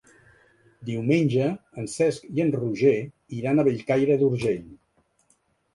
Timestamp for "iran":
3.43-3.61